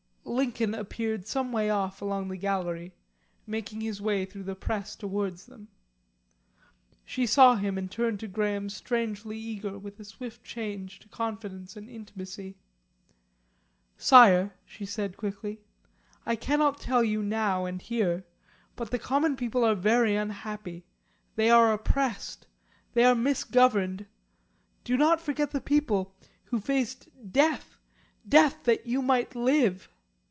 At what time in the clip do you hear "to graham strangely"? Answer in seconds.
8.21-9.37